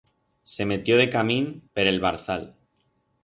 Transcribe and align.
Se 0.53 0.65
metió 0.65 0.97
decamín 0.99 1.45
per 1.75 1.85
el 1.91 1.99
barzal. 2.05 2.55